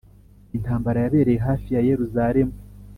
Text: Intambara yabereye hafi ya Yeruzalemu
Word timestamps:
Intambara 0.57 0.97
yabereye 1.05 1.39
hafi 1.47 1.67
ya 1.75 1.81
Yeruzalemu 1.89 2.55